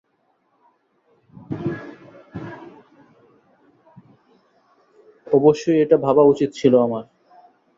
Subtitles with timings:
[5.27, 7.03] অবশ্যই, এটা ভাবা উচিত ছিল আমার।